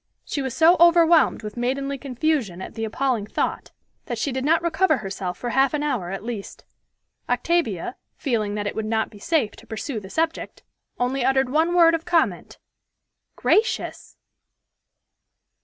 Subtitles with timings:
[0.25, 3.69] She was so overwhelmed with maidenly confusion at the appalling thought,
[4.07, 6.65] that she did not recover herself for half an hour at least.
[7.29, 10.63] Octavia, feeling that it would not be safe to pursue the subject,
[10.97, 12.57] only uttered one word of comment,
[13.35, 14.17] "Gracious!"